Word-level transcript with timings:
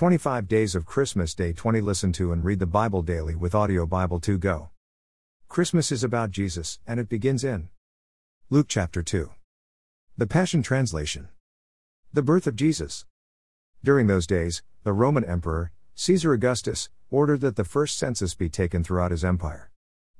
25 0.00 0.48
Days 0.48 0.74
of 0.74 0.86
Christmas 0.86 1.34
Day 1.34 1.52
20 1.52 1.82
Listen 1.82 2.10
to 2.10 2.32
and 2.32 2.42
read 2.42 2.58
the 2.58 2.64
Bible 2.64 3.02
daily 3.02 3.34
with 3.34 3.54
Audio 3.54 3.84
Bible 3.84 4.18
2 4.18 4.38
Go. 4.38 4.70
Christmas 5.46 5.92
is 5.92 6.02
about 6.02 6.30
Jesus, 6.30 6.78
and 6.86 6.98
it 6.98 7.06
begins 7.06 7.44
in 7.44 7.68
Luke 8.48 8.64
chapter 8.66 9.02
2. 9.02 9.28
The 10.16 10.26
Passion 10.26 10.62
Translation. 10.62 11.28
The 12.14 12.22
birth 12.22 12.46
of 12.46 12.56
Jesus. 12.56 13.04
During 13.84 14.06
those 14.06 14.26
days, 14.26 14.62
the 14.84 14.94
Roman 14.94 15.22
Emperor, 15.22 15.70
Caesar 15.96 16.32
Augustus, 16.32 16.88
ordered 17.10 17.42
that 17.42 17.56
the 17.56 17.64
first 17.64 17.98
census 17.98 18.32
be 18.34 18.48
taken 18.48 18.82
throughout 18.82 19.10
his 19.10 19.22
empire. 19.22 19.70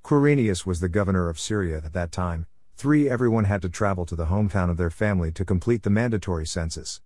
Quirinius 0.05 0.67
was 0.67 0.81
the 0.81 0.91
governor 0.91 1.31
of 1.31 1.41
Syria 1.41 1.81
at 1.83 1.95
that 1.95 2.13
time. 2.13 2.45
3. 2.77 3.09
Everyone 3.09 3.45
had 3.45 3.63
to 3.63 3.71
travel 3.71 4.05
to 4.05 4.15
the 4.15 4.27
hometown 4.27 4.69
of 4.69 4.77
their 4.77 4.91
family 4.91 5.33
to 5.33 5.43
complete 5.43 5.85
the 5.85 5.89
mandatory 5.89 6.47
census. 6.47 7.01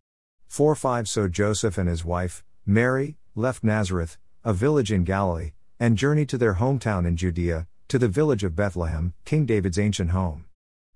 4 0.48 0.74
5 0.74 1.08
So 1.08 1.28
Joseph 1.28 1.78
and 1.78 1.88
his 1.88 2.04
wife, 2.04 2.42
Mary, 2.66 3.18
left 3.34 3.62
Nazareth, 3.62 4.16
a 4.42 4.54
village 4.54 4.90
in 4.90 5.04
Galilee, 5.04 5.52
and 5.78 5.98
journeyed 5.98 6.30
to 6.30 6.38
their 6.38 6.54
hometown 6.54 7.06
in 7.06 7.14
Judea, 7.14 7.66
to 7.88 7.98
the 7.98 8.08
village 8.08 8.42
of 8.42 8.56
Bethlehem, 8.56 9.12
King 9.26 9.44
David's 9.44 9.78
ancient 9.78 10.12
home. 10.12 10.46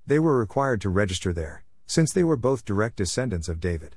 They 0.07 0.19
were 0.19 0.39
required 0.39 0.81
to 0.81 0.89
register 0.89 1.31
there, 1.31 1.65
since 1.87 2.11
they 2.11 2.25
were 2.25 2.39
both 2.39 2.65
direct 2.65 2.97
descendants 2.97 3.51
of 3.51 3.61
David. 3.61 3.97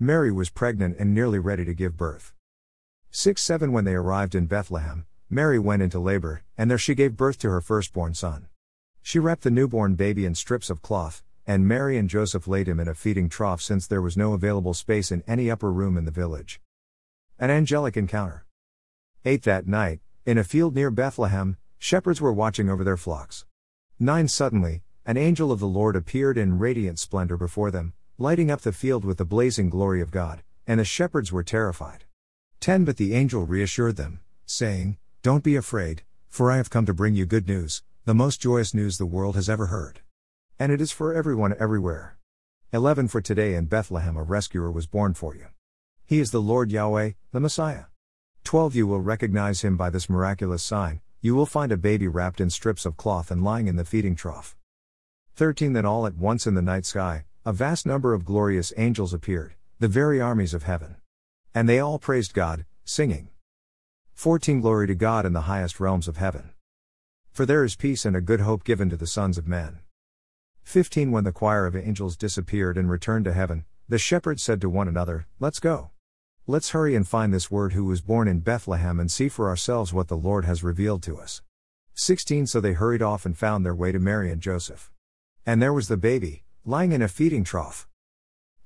Mary 0.00 0.32
was 0.32 0.50
pregnant 0.50 0.96
and 0.98 1.14
nearly 1.14 1.38
ready 1.38 1.64
to 1.64 1.72
give 1.72 1.96
birth. 1.96 2.32
6 3.12 3.40
7 3.40 3.70
When 3.70 3.84
they 3.84 3.94
arrived 3.94 4.34
in 4.34 4.46
Bethlehem, 4.46 5.06
Mary 5.30 5.60
went 5.60 5.82
into 5.82 6.00
labor, 6.00 6.42
and 6.58 6.68
there 6.68 6.78
she 6.78 6.96
gave 6.96 7.16
birth 7.16 7.38
to 7.38 7.50
her 7.50 7.60
firstborn 7.60 8.14
son. 8.14 8.48
She 9.02 9.20
wrapped 9.20 9.44
the 9.44 9.52
newborn 9.52 9.94
baby 9.94 10.24
in 10.26 10.34
strips 10.34 10.68
of 10.68 10.82
cloth, 10.82 11.22
and 11.46 11.68
Mary 11.68 11.96
and 11.96 12.10
Joseph 12.10 12.48
laid 12.48 12.66
him 12.66 12.80
in 12.80 12.88
a 12.88 12.94
feeding 12.94 13.28
trough 13.28 13.62
since 13.62 13.86
there 13.86 14.02
was 14.02 14.16
no 14.16 14.32
available 14.32 14.74
space 14.74 15.12
in 15.12 15.22
any 15.28 15.48
upper 15.48 15.70
room 15.70 15.96
in 15.96 16.06
the 16.06 16.10
village. 16.10 16.60
An 17.44 17.50
angelic 17.50 17.94
encounter. 17.94 18.46
8 19.26 19.42
That 19.42 19.66
night, 19.66 20.00
in 20.24 20.38
a 20.38 20.44
field 20.44 20.74
near 20.74 20.90
Bethlehem, 20.90 21.58
shepherds 21.76 22.18
were 22.18 22.32
watching 22.32 22.70
over 22.70 22.82
their 22.82 22.96
flocks. 22.96 23.44
9 23.98 24.28
Suddenly, 24.28 24.82
an 25.04 25.18
angel 25.18 25.52
of 25.52 25.60
the 25.60 25.66
Lord 25.66 25.94
appeared 25.94 26.38
in 26.38 26.58
radiant 26.58 26.98
splendor 26.98 27.36
before 27.36 27.70
them, 27.70 27.92
lighting 28.16 28.50
up 28.50 28.62
the 28.62 28.72
field 28.72 29.04
with 29.04 29.18
the 29.18 29.26
blazing 29.26 29.68
glory 29.68 30.00
of 30.00 30.10
God, 30.10 30.42
and 30.66 30.80
the 30.80 30.86
shepherds 30.86 31.32
were 31.32 31.42
terrified. 31.42 32.06
10 32.60 32.86
But 32.86 32.96
the 32.96 33.12
angel 33.12 33.44
reassured 33.44 33.96
them, 33.96 34.20
saying, 34.46 34.96
Don't 35.20 35.44
be 35.44 35.54
afraid, 35.54 36.02
for 36.30 36.50
I 36.50 36.56
have 36.56 36.70
come 36.70 36.86
to 36.86 36.94
bring 36.94 37.14
you 37.14 37.26
good 37.26 37.46
news, 37.46 37.82
the 38.06 38.14
most 38.14 38.40
joyous 38.40 38.72
news 38.72 38.96
the 38.96 39.04
world 39.04 39.34
has 39.34 39.50
ever 39.50 39.66
heard. 39.66 40.00
And 40.58 40.72
it 40.72 40.80
is 40.80 40.92
for 40.92 41.12
everyone 41.12 41.54
everywhere. 41.60 42.16
11 42.72 43.08
For 43.08 43.20
today 43.20 43.54
in 43.54 43.66
Bethlehem 43.66 44.16
a 44.16 44.22
rescuer 44.22 44.72
was 44.72 44.86
born 44.86 45.12
for 45.12 45.34
you. 45.34 45.48
He 46.06 46.20
is 46.20 46.30
the 46.30 46.40
Lord 46.40 46.70
Yahweh, 46.70 47.12
the 47.32 47.40
Messiah. 47.40 47.84
12 48.44 48.74
You 48.74 48.86
will 48.86 49.00
recognize 49.00 49.62
him 49.62 49.76
by 49.76 49.90
this 49.90 50.10
miraculous 50.10 50.62
sign 50.62 51.00
you 51.24 51.34
will 51.34 51.46
find 51.46 51.72
a 51.72 51.78
baby 51.78 52.06
wrapped 52.06 52.38
in 52.38 52.50
strips 52.50 52.84
of 52.84 52.98
cloth 52.98 53.30
and 53.30 53.42
lying 53.42 53.66
in 53.66 53.76
the 53.76 53.84
feeding 53.86 54.14
trough. 54.14 54.54
13 55.36 55.72
Then 55.72 55.86
all 55.86 56.06
at 56.06 56.18
once 56.18 56.46
in 56.46 56.52
the 56.52 56.60
night 56.60 56.84
sky, 56.84 57.24
a 57.46 57.52
vast 57.54 57.86
number 57.86 58.12
of 58.12 58.26
glorious 58.26 58.74
angels 58.76 59.14
appeared, 59.14 59.54
the 59.78 59.88
very 59.88 60.20
armies 60.20 60.52
of 60.52 60.64
heaven. 60.64 60.96
And 61.54 61.66
they 61.66 61.78
all 61.78 61.98
praised 61.98 62.34
God, 62.34 62.66
singing. 62.84 63.30
14 64.12 64.60
Glory 64.60 64.86
to 64.86 64.94
God 64.94 65.24
in 65.24 65.32
the 65.32 65.48
highest 65.48 65.80
realms 65.80 66.08
of 66.08 66.18
heaven. 66.18 66.50
For 67.32 67.46
there 67.46 67.64
is 67.64 67.74
peace 67.74 68.04
and 68.04 68.14
a 68.14 68.20
good 68.20 68.40
hope 68.40 68.62
given 68.62 68.90
to 68.90 68.96
the 68.98 69.06
sons 69.06 69.38
of 69.38 69.48
men. 69.48 69.78
15 70.64 71.10
When 71.10 71.24
the 71.24 71.32
choir 71.32 71.64
of 71.64 71.74
angels 71.74 72.18
disappeared 72.18 72.76
and 72.76 72.90
returned 72.90 73.24
to 73.24 73.32
heaven, 73.32 73.64
the 73.88 73.96
shepherds 73.96 74.42
said 74.42 74.60
to 74.60 74.68
one 74.68 74.88
another, 74.88 75.26
Let's 75.40 75.58
go. 75.58 75.92
Let's 76.46 76.70
hurry 76.72 76.94
and 76.94 77.08
find 77.08 77.32
this 77.32 77.50
word 77.50 77.72
who 77.72 77.86
was 77.86 78.02
born 78.02 78.28
in 78.28 78.40
Bethlehem 78.40 79.00
and 79.00 79.10
see 79.10 79.30
for 79.30 79.48
ourselves 79.48 79.94
what 79.94 80.08
the 80.08 80.16
Lord 80.16 80.44
has 80.44 80.62
revealed 80.62 81.02
to 81.04 81.16
us. 81.16 81.40
16 81.94 82.46
So 82.46 82.60
they 82.60 82.74
hurried 82.74 83.00
off 83.00 83.24
and 83.24 83.34
found 83.34 83.64
their 83.64 83.74
way 83.74 83.92
to 83.92 83.98
Mary 83.98 84.30
and 84.30 84.42
Joseph. 84.42 84.92
And 85.46 85.62
there 85.62 85.72
was 85.72 85.88
the 85.88 85.96
baby, 85.96 86.44
lying 86.66 86.92
in 86.92 87.00
a 87.00 87.08
feeding 87.08 87.44
trough. 87.44 87.88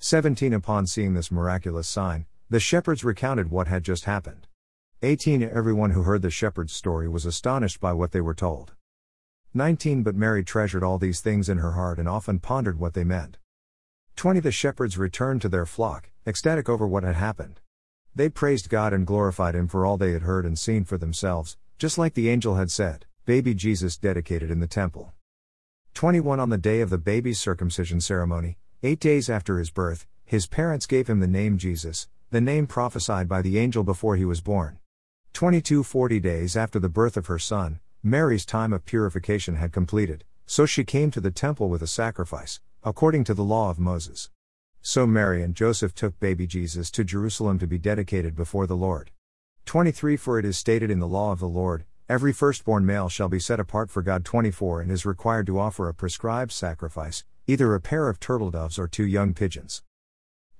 17 0.00 0.52
Upon 0.52 0.88
seeing 0.88 1.14
this 1.14 1.30
miraculous 1.30 1.86
sign, 1.86 2.26
the 2.50 2.58
shepherds 2.58 3.04
recounted 3.04 3.52
what 3.52 3.68
had 3.68 3.84
just 3.84 4.06
happened. 4.06 4.48
18 5.02 5.44
Everyone 5.44 5.92
who 5.92 6.02
heard 6.02 6.22
the 6.22 6.30
shepherd's 6.30 6.72
story 6.72 7.08
was 7.08 7.24
astonished 7.24 7.78
by 7.78 7.92
what 7.92 8.10
they 8.10 8.20
were 8.20 8.34
told. 8.34 8.72
19 9.54 10.02
But 10.02 10.16
Mary 10.16 10.42
treasured 10.42 10.82
all 10.82 10.98
these 10.98 11.20
things 11.20 11.48
in 11.48 11.58
her 11.58 11.72
heart 11.72 12.00
and 12.00 12.08
often 12.08 12.40
pondered 12.40 12.80
what 12.80 12.94
they 12.94 13.04
meant. 13.04 13.38
20 14.16 14.40
The 14.40 14.50
shepherds 14.50 14.98
returned 14.98 15.42
to 15.42 15.48
their 15.48 15.64
flock, 15.64 16.10
ecstatic 16.26 16.68
over 16.68 16.84
what 16.84 17.04
had 17.04 17.14
happened. 17.14 17.60
They 18.18 18.28
praised 18.28 18.68
God 18.68 18.92
and 18.92 19.06
glorified 19.06 19.54
Him 19.54 19.68
for 19.68 19.86
all 19.86 19.96
they 19.96 20.10
had 20.10 20.22
heard 20.22 20.44
and 20.44 20.58
seen 20.58 20.82
for 20.82 20.98
themselves, 20.98 21.56
just 21.78 21.98
like 21.98 22.14
the 22.14 22.28
angel 22.28 22.56
had 22.56 22.68
said, 22.68 23.06
baby 23.26 23.54
Jesus 23.54 23.96
dedicated 23.96 24.50
in 24.50 24.58
the 24.58 24.66
temple. 24.66 25.12
21 25.94 26.40
On 26.40 26.48
the 26.48 26.58
day 26.58 26.80
of 26.80 26.90
the 26.90 26.98
baby's 26.98 27.38
circumcision 27.38 28.00
ceremony, 28.00 28.58
eight 28.82 28.98
days 28.98 29.30
after 29.30 29.60
his 29.60 29.70
birth, 29.70 30.04
his 30.24 30.48
parents 30.48 30.84
gave 30.84 31.06
him 31.06 31.20
the 31.20 31.28
name 31.28 31.58
Jesus, 31.58 32.08
the 32.30 32.40
name 32.40 32.66
prophesied 32.66 33.28
by 33.28 33.40
the 33.40 33.56
angel 33.56 33.84
before 33.84 34.16
he 34.16 34.24
was 34.24 34.40
born. 34.40 34.80
22 35.32 35.84
40 35.84 36.18
days 36.18 36.56
after 36.56 36.80
the 36.80 36.88
birth 36.88 37.16
of 37.16 37.26
her 37.26 37.38
son, 37.38 37.78
Mary's 38.02 38.44
time 38.44 38.72
of 38.72 38.84
purification 38.84 39.54
had 39.54 39.70
completed, 39.70 40.24
so 40.44 40.66
she 40.66 40.82
came 40.82 41.12
to 41.12 41.20
the 41.20 41.30
temple 41.30 41.68
with 41.68 41.82
a 41.82 41.86
sacrifice, 41.86 42.58
according 42.82 43.22
to 43.22 43.34
the 43.34 43.44
law 43.44 43.70
of 43.70 43.78
Moses. 43.78 44.28
So 44.80 45.06
Mary 45.06 45.42
and 45.42 45.54
Joseph 45.54 45.94
took 45.94 46.18
baby 46.20 46.46
Jesus 46.46 46.90
to 46.92 47.04
Jerusalem 47.04 47.58
to 47.58 47.66
be 47.66 47.78
dedicated 47.78 48.34
before 48.34 48.66
the 48.66 48.76
Lord. 48.76 49.10
23 49.66 50.16
For 50.16 50.38
it 50.38 50.44
is 50.44 50.56
stated 50.56 50.90
in 50.90 50.98
the 50.98 51.06
law 51.06 51.32
of 51.32 51.40
the 51.40 51.48
Lord, 51.48 51.84
every 52.08 52.32
firstborn 52.32 52.86
male 52.86 53.08
shall 53.08 53.28
be 53.28 53.40
set 53.40 53.60
apart 53.60 53.90
for 53.90 54.02
God 54.02 54.24
24 54.24 54.80
and 54.80 54.90
is 54.90 55.04
required 55.04 55.46
to 55.46 55.58
offer 55.58 55.88
a 55.88 55.94
prescribed 55.94 56.52
sacrifice, 56.52 57.24
either 57.46 57.74
a 57.74 57.80
pair 57.80 58.08
of 58.08 58.18
turtle 58.18 58.50
doves 58.50 58.78
or 58.78 58.88
two 58.88 59.04
young 59.04 59.34
pigeons. 59.34 59.82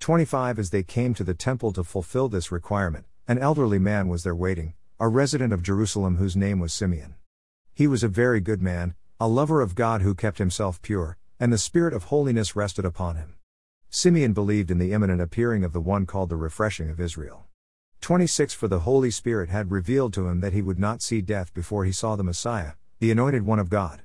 25 0.00 0.58
As 0.58 0.70
they 0.70 0.82
came 0.82 1.14
to 1.14 1.24
the 1.24 1.32
temple 1.32 1.72
to 1.72 1.82
fulfill 1.82 2.28
this 2.28 2.52
requirement, 2.52 3.06
an 3.26 3.38
elderly 3.38 3.78
man 3.78 4.08
was 4.08 4.24
there 4.24 4.34
waiting, 4.34 4.74
a 5.00 5.08
resident 5.08 5.52
of 5.52 5.62
Jerusalem 5.62 6.16
whose 6.16 6.36
name 6.36 6.60
was 6.60 6.72
Simeon. 6.72 7.14
He 7.74 7.86
was 7.86 8.02
a 8.02 8.08
very 8.08 8.40
good 8.40 8.60
man, 8.60 8.94
a 9.20 9.28
lover 9.28 9.62
of 9.62 9.74
God 9.74 10.02
who 10.02 10.14
kept 10.14 10.38
himself 10.38 10.82
pure, 10.82 11.16
and 11.40 11.52
the 11.52 11.58
Spirit 11.58 11.94
of 11.94 12.04
holiness 12.04 12.54
rested 12.54 12.84
upon 12.84 13.16
him. 13.16 13.37
Simeon 13.90 14.34
believed 14.34 14.70
in 14.70 14.76
the 14.76 14.92
imminent 14.92 15.20
appearing 15.20 15.64
of 15.64 15.72
the 15.72 15.80
one 15.80 16.04
called 16.04 16.28
the 16.28 16.36
refreshing 16.36 16.90
of 16.90 17.00
Israel. 17.00 17.46
26 18.02 18.52
For 18.52 18.68
the 18.68 18.80
Holy 18.80 19.10
Spirit 19.10 19.48
had 19.48 19.70
revealed 19.70 20.12
to 20.12 20.28
him 20.28 20.40
that 20.40 20.52
he 20.52 20.60
would 20.60 20.78
not 20.78 21.00
see 21.00 21.22
death 21.22 21.54
before 21.54 21.86
he 21.86 21.92
saw 21.92 22.14
the 22.14 22.22
Messiah, 22.22 22.72
the 22.98 23.10
anointed 23.10 23.46
one 23.46 23.58
of 23.58 23.70
God. 23.70 24.02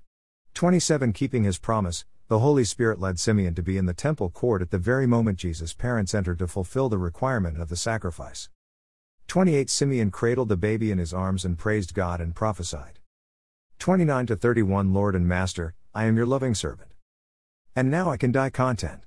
27 0.53 1.11
Keeping 1.11 1.43
his 1.43 1.59
promise, 1.59 2.05
the 2.29 2.39
Holy 2.39 2.63
Spirit 2.63 2.99
led 2.99 3.19
Simeon 3.19 3.55
to 3.55 3.61
be 3.61 3.77
in 3.77 3.85
the 3.85 3.93
temple 3.93 4.29
court 4.29 4.61
at 4.61 4.71
the 4.71 4.77
very 4.77 5.05
moment 5.05 5.37
Jesus' 5.37 5.73
parents 5.73 6.15
entered 6.15 6.39
to 6.39 6.47
fulfill 6.47 6.87
the 6.87 6.97
requirement 6.97 7.61
of 7.61 7.67
the 7.67 7.75
sacrifice. 7.75 8.49
28 9.27 9.69
Simeon 9.69 10.11
cradled 10.11 10.47
the 10.47 10.57
baby 10.57 10.91
in 10.91 10.97
his 10.97 11.13
arms 11.13 11.43
and 11.43 11.57
praised 11.57 11.93
God 11.93 12.21
and 12.21 12.33
prophesied. 12.33 12.99
29 13.79 14.27
to 14.27 14.35
31 14.37 14.93
Lord 14.93 15.13
and 15.13 15.27
Master, 15.27 15.75
I 15.93 16.05
am 16.05 16.15
your 16.15 16.25
loving 16.25 16.55
servant. 16.55 16.93
And 17.75 17.91
now 17.91 18.09
I 18.09 18.17
can 18.17 18.31
die 18.31 18.49
content. 18.49 19.03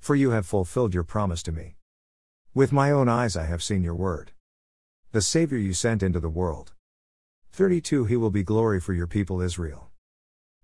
For 0.00 0.14
you 0.14 0.30
have 0.30 0.46
fulfilled 0.46 0.94
your 0.94 1.04
promise 1.04 1.42
to 1.44 1.52
me. 1.52 1.76
With 2.54 2.72
my 2.72 2.90
own 2.90 3.08
eyes 3.08 3.36
I 3.36 3.44
have 3.44 3.62
seen 3.62 3.82
your 3.82 3.94
word. 3.94 4.32
The 5.12 5.20
Savior 5.20 5.58
you 5.58 5.72
sent 5.72 6.02
into 6.02 6.20
the 6.20 6.28
world. 6.28 6.72
32 7.52 8.04
He 8.04 8.16
will 8.16 8.30
be 8.30 8.42
glory 8.42 8.80
for 8.80 8.92
your 8.92 9.06
people 9.06 9.40
Israel. 9.40 9.90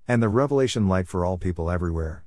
And 0.06 0.22
the 0.22 0.28
revelation 0.28 0.88
light 0.88 1.08
for 1.08 1.24
all 1.24 1.38
people 1.38 1.70
everywhere. 1.70 2.24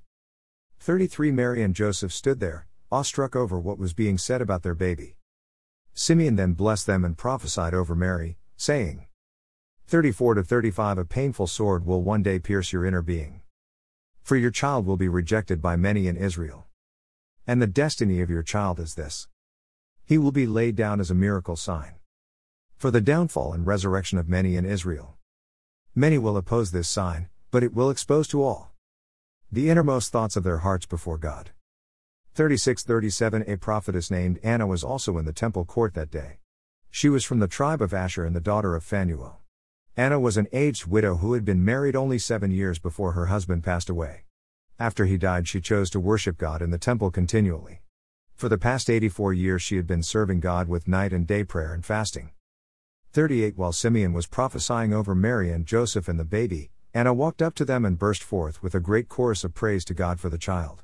33 0.80 1.32
Mary 1.32 1.64
and 1.64 1.76
Joseph 1.76 2.14
stood 2.14 2.40
there, 2.40 2.68
awestruck 2.92 3.36
over 3.36 3.60
what 3.60 3.80
was 3.80 3.94
being 3.94 4.18
said 4.18 4.42
about 4.42 4.64
their 4.64 4.76
baby. 4.76 5.16
Simeon 5.94 6.36
then 6.36 6.54
blessed 6.54 6.86
them 6.86 7.04
and 7.04 7.18
prophesied 7.18 7.74
over 7.74 7.96
Mary, 7.96 8.38
saying, 8.56 9.08
34 9.88 10.36
to 10.36 10.44
35 10.44 10.98
A 10.98 11.06
painful 11.06 11.48
sword 11.48 11.86
will 11.86 12.04
one 12.04 12.22
day 12.22 12.40
pierce 12.40 12.72
your 12.72 12.86
inner 12.86 13.02
being. 13.02 13.42
For 14.22 14.36
your 14.36 14.52
child 14.52 14.86
will 14.86 14.98
be 14.98 15.08
rejected 15.08 15.62
by 15.62 15.76
many 15.76 16.08
in 16.08 16.18
Israel. 16.18 16.67
And 17.50 17.62
the 17.62 17.68
destiny 17.68 18.20
of 18.20 18.30
your 18.30 18.44
child 18.44 18.78
is 18.78 18.96
this 18.96 19.30
He 20.04 20.18
will 20.18 20.34
be 20.34 20.46
laid 20.46 20.76
down 20.76 21.00
as 21.00 21.10
a 21.10 21.16
miracle 21.16 21.56
sign. 21.56 21.94
For 22.76 22.92
the 22.92 23.00
downfall 23.00 23.54
and 23.54 23.66
resurrection 23.66 24.18
of 24.18 24.28
many 24.28 24.58
in 24.58 24.66
Israel. 24.66 25.16
Many 25.96 26.18
will 26.18 26.36
oppose 26.36 26.72
this 26.72 26.90
sign, 26.90 27.30
but 27.50 27.64
it 27.64 27.74
will 27.74 27.90
expose 27.90 28.28
to 28.28 28.44
all 28.44 28.74
the 29.50 29.70
innermost 29.70 30.12
thoughts 30.12 30.36
of 30.36 30.44
their 30.44 30.58
hearts 30.58 30.86
before 30.86 31.18
God. 31.18 31.52
36 32.34 32.84
37 32.84 33.46
A 33.48 33.56
prophetess 33.56 34.12
named 34.12 34.40
Anna 34.44 34.68
was 34.68 34.84
also 34.84 35.18
in 35.18 35.24
the 35.24 35.32
temple 35.32 35.64
court 35.64 35.94
that 35.94 36.12
day. 36.12 36.40
She 36.92 37.08
was 37.08 37.24
from 37.24 37.40
the 37.40 37.48
tribe 37.48 37.82
of 37.82 37.94
Asher 37.94 38.26
and 38.26 38.36
the 38.36 38.42
daughter 38.42 38.76
of 38.76 38.84
Phanuel. 38.84 39.40
Anna 39.96 40.20
was 40.20 40.36
an 40.36 40.50
aged 40.52 40.86
widow 40.86 41.16
who 41.16 41.32
had 41.32 41.46
been 41.46 41.64
married 41.64 41.96
only 41.96 42.20
seven 42.20 42.52
years 42.52 42.78
before 42.78 43.14
her 43.14 43.28
husband 43.28 43.64
passed 43.64 43.90
away. 43.90 44.26
After 44.80 45.06
he 45.06 45.18
died, 45.18 45.48
she 45.48 45.60
chose 45.60 45.90
to 45.90 46.00
worship 46.00 46.38
God 46.38 46.62
in 46.62 46.70
the 46.70 46.78
temple 46.78 47.10
continually. 47.10 47.82
For 48.36 48.48
the 48.48 48.60
past 48.60 48.92
84 48.92 49.34
years 49.34 49.64
she 49.64 49.76
had 49.76 49.88
been 49.88 50.04
serving 50.04 50.40
God 50.40 50.68
with 50.68 50.88
night 50.88 51.12
and 51.12 51.26
day 51.26 51.44
prayer 51.44 51.74
and 51.74 51.84
fasting. 51.84 52.30
38 53.12 53.58
While 53.58 53.72
Simeon 53.72 54.14
was 54.14 54.28
prophesying 54.28 54.94
over 54.94 55.16
Mary 55.16 55.52
and 55.52 55.66
Joseph 55.66 56.08
and 56.08 56.20
the 56.20 56.24
baby, 56.24 56.70
Anna 56.94 57.12
walked 57.12 57.42
up 57.42 57.56
to 57.56 57.66
them 57.66 57.86
and 57.86 57.98
burst 57.98 58.22
forth 58.22 58.62
with 58.62 58.76
a 58.76 58.80
great 58.80 59.10
chorus 59.10 59.44
of 59.44 59.56
praise 59.56 59.84
to 59.86 59.96
God 59.96 60.20
for 60.20 60.30
the 60.30 60.38
child. 60.38 60.84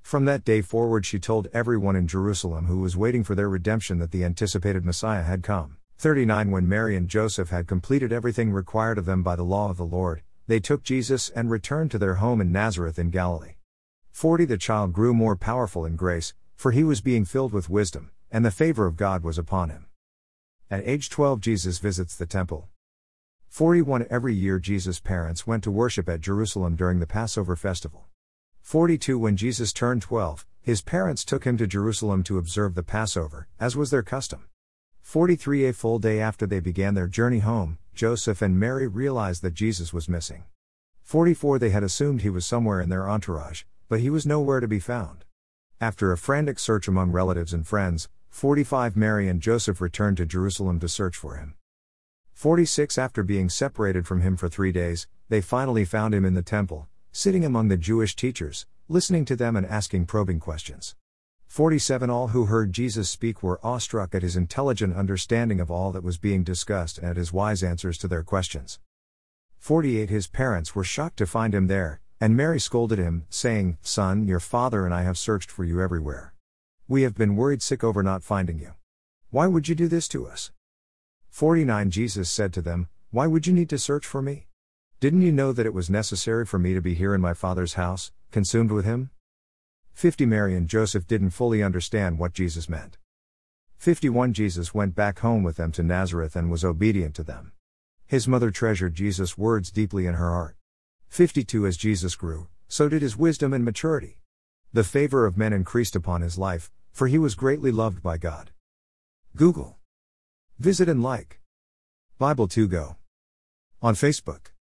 From 0.00 0.24
that 0.26 0.44
day 0.44 0.62
forward, 0.62 1.04
she 1.04 1.18
told 1.18 1.48
everyone 1.52 1.96
in 1.96 2.06
Jerusalem 2.06 2.66
who 2.66 2.78
was 2.78 2.96
waiting 2.96 3.24
for 3.24 3.34
their 3.34 3.48
redemption 3.48 3.98
that 3.98 4.12
the 4.12 4.24
anticipated 4.24 4.84
Messiah 4.84 5.22
had 5.22 5.42
come. 5.42 5.78
39 5.98 6.52
When 6.52 6.68
Mary 6.68 6.94
and 6.94 7.08
Joseph 7.08 7.50
had 7.50 7.66
completed 7.66 8.12
everything 8.12 8.52
required 8.52 8.98
of 8.98 9.04
them 9.04 9.24
by 9.24 9.34
the 9.34 9.44
law 9.44 9.68
of 9.68 9.78
the 9.78 9.84
Lord, 9.84 10.22
they 10.46 10.60
took 10.60 10.82
Jesus 10.82 11.28
and 11.30 11.50
returned 11.50 11.90
to 11.90 11.98
their 11.98 12.16
home 12.16 12.40
in 12.40 12.52
Nazareth 12.52 12.98
in 12.98 13.10
Galilee. 13.10 13.56
40 14.10 14.44
The 14.44 14.58
child 14.58 14.92
grew 14.92 15.14
more 15.14 15.36
powerful 15.36 15.84
in 15.84 15.96
grace, 15.96 16.34
for 16.54 16.72
he 16.72 16.84
was 16.84 17.00
being 17.00 17.24
filled 17.24 17.52
with 17.52 17.70
wisdom, 17.70 18.10
and 18.30 18.44
the 18.44 18.50
favor 18.50 18.86
of 18.86 18.96
God 18.96 19.22
was 19.22 19.38
upon 19.38 19.70
him. 19.70 19.86
At 20.70 20.86
age 20.86 21.10
12, 21.10 21.40
Jesus 21.40 21.78
visits 21.78 22.16
the 22.16 22.26
temple. 22.26 22.68
41 23.48 24.06
Every 24.08 24.34
year, 24.34 24.58
Jesus' 24.58 25.00
parents 25.00 25.46
went 25.46 25.62
to 25.64 25.70
worship 25.70 26.08
at 26.08 26.20
Jerusalem 26.20 26.76
during 26.76 27.00
the 27.00 27.06
Passover 27.06 27.56
festival. 27.56 28.06
42 28.62 29.18
When 29.18 29.36
Jesus 29.36 29.72
turned 29.72 30.02
12, 30.02 30.46
his 30.62 30.80
parents 30.80 31.24
took 31.24 31.44
him 31.44 31.58
to 31.58 31.66
Jerusalem 31.66 32.22
to 32.22 32.38
observe 32.38 32.74
the 32.74 32.82
Passover, 32.82 33.48
as 33.60 33.76
was 33.76 33.90
their 33.90 34.02
custom. 34.02 34.46
43 35.02 35.66
A 35.66 35.72
full 35.72 35.98
day 35.98 36.20
after 36.20 36.46
they 36.46 36.60
began 36.60 36.94
their 36.94 37.08
journey 37.08 37.40
home, 37.40 37.78
Joseph 37.94 38.40
and 38.40 38.58
Mary 38.58 38.86
realized 38.86 39.42
that 39.42 39.54
Jesus 39.54 39.92
was 39.92 40.08
missing. 40.08 40.44
44 41.02 41.58
They 41.58 41.70
had 41.70 41.82
assumed 41.82 42.22
he 42.22 42.30
was 42.30 42.46
somewhere 42.46 42.80
in 42.80 42.88
their 42.88 43.08
entourage, 43.08 43.64
but 43.88 44.00
he 44.00 44.08
was 44.08 44.24
nowhere 44.24 44.60
to 44.60 44.68
be 44.68 44.78
found. 44.78 45.24
After 45.80 46.10
a 46.10 46.18
frantic 46.18 46.58
search 46.58 46.88
among 46.88 47.12
relatives 47.12 47.52
and 47.52 47.66
friends, 47.66 48.08
45 48.30 48.96
Mary 48.96 49.28
and 49.28 49.42
Joseph 49.42 49.80
returned 49.80 50.16
to 50.16 50.26
Jerusalem 50.26 50.80
to 50.80 50.88
search 50.88 51.16
for 51.16 51.36
him. 51.36 51.54
46 52.32 52.96
After 52.96 53.22
being 53.22 53.50
separated 53.50 54.06
from 54.06 54.22
him 54.22 54.36
for 54.36 54.48
three 54.48 54.72
days, 54.72 55.06
they 55.28 55.40
finally 55.40 55.84
found 55.84 56.14
him 56.14 56.24
in 56.24 56.34
the 56.34 56.42
temple, 56.42 56.88
sitting 57.12 57.44
among 57.44 57.68
the 57.68 57.76
Jewish 57.76 58.16
teachers, 58.16 58.66
listening 58.88 59.24
to 59.26 59.36
them 59.36 59.54
and 59.54 59.66
asking 59.66 60.06
probing 60.06 60.40
questions. 60.40 60.96
47 61.52 62.08
All 62.08 62.28
who 62.28 62.46
heard 62.46 62.72
Jesus 62.72 63.10
speak 63.10 63.42
were 63.42 63.60
awestruck 63.62 64.14
at 64.14 64.22
his 64.22 64.36
intelligent 64.36 64.96
understanding 64.96 65.60
of 65.60 65.70
all 65.70 65.92
that 65.92 66.02
was 66.02 66.16
being 66.16 66.44
discussed 66.44 66.96
and 66.96 67.06
at 67.06 67.18
his 67.18 67.30
wise 67.30 67.62
answers 67.62 67.98
to 67.98 68.08
their 68.08 68.22
questions. 68.22 68.80
48 69.58 70.08
His 70.08 70.26
parents 70.26 70.74
were 70.74 70.82
shocked 70.82 71.18
to 71.18 71.26
find 71.26 71.54
him 71.54 71.66
there, 71.66 72.00
and 72.18 72.34
Mary 72.34 72.58
scolded 72.58 72.98
him, 72.98 73.26
saying, 73.28 73.76
Son, 73.82 74.26
your 74.26 74.40
father 74.40 74.86
and 74.86 74.94
I 74.94 75.02
have 75.02 75.18
searched 75.18 75.50
for 75.50 75.62
you 75.62 75.82
everywhere. 75.82 76.32
We 76.88 77.02
have 77.02 77.16
been 77.16 77.36
worried 77.36 77.60
sick 77.60 77.84
over 77.84 78.02
not 78.02 78.22
finding 78.22 78.58
you. 78.58 78.72
Why 79.28 79.46
would 79.46 79.68
you 79.68 79.74
do 79.74 79.88
this 79.88 80.08
to 80.08 80.26
us? 80.26 80.52
49 81.28 81.90
Jesus 81.90 82.30
said 82.30 82.54
to 82.54 82.62
them, 82.62 82.88
Why 83.10 83.26
would 83.26 83.46
you 83.46 83.52
need 83.52 83.68
to 83.68 83.78
search 83.78 84.06
for 84.06 84.22
me? 84.22 84.46
Didn't 85.00 85.20
you 85.20 85.32
know 85.32 85.52
that 85.52 85.66
it 85.66 85.74
was 85.74 85.90
necessary 85.90 86.46
for 86.46 86.58
me 86.58 86.72
to 86.72 86.80
be 86.80 86.94
here 86.94 87.14
in 87.14 87.20
my 87.20 87.34
Father's 87.34 87.74
house, 87.74 88.10
consumed 88.30 88.72
with 88.72 88.86
him? 88.86 89.10
50 89.94 90.26
Mary 90.26 90.56
and 90.56 90.68
Joseph 90.68 91.06
didn't 91.06 91.30
fully 91.30 91.62
understand 91.62 92.18
what 92.18 92.32
Jesus 92.32 92.68
meant. 92.68 92.98
51 93.78 94.32
Jesus 94.32 94.72
went 94.72 94.94
back 94.94 95.20
home 95.20 95.42
with 95.42 95.56
them 95.56 95.72
to 95.72 95.82
Nazareth 95.82 96.34
and 96.36 96.50
was 96.50 96.64
obedient 96.64 97.14
to 97.16 97.22
them. 97.22 97.52
His 98.06 98.26
mother 98.26 98.50
treasured 98.50 98.94
Jesus' 98.94 99.38
words 99.38 99.70
deeply 99.70 100.06
in 100.06 100.14
her 100.14 100.30
heart. 100.30 100.56
52 101.08 101.66
As 101.66 101.76
Jesus 101.76 102.16
grew, 102.16 102.48
so 102.68 102.88
did 102.88 103.02
his 103.02 103.16
wisdom 103.16 103.52
and 103.52 103.64
maturity. 103.64 104.18
The 104.72 104.82
favor 104.82 105.26
of 105.26 105.36
men 105.36 105.52
increased 105.52 105.94
upon 105.94 106.22
his 106.22 106.38
life, 106.38 106.70
for 106.90 107.06
he 107.06 107.18
was 107.18 107.34
greatly 107.34 107.70
loved 107.70 108.02
by 108.02 108.16
God. 108.18 108.50
Google. 109.36 109.76
Visit 110.58 110.88
and 110.88 111.02
like. 111.02 111.40
Bible 112.18 112.48
2 112.48 112.66
Go. 112.68 112.96
On 113.80 113.94
Facebook. 113.94 114.52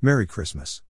Merry 0.00 0.26
Christmas. 0.26 0.80